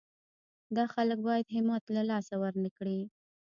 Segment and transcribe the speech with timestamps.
[0.75, 2.99] دا خلک باید همت له لاسه ورنه کړي.